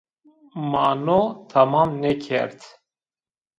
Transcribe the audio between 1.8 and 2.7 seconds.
nêkerd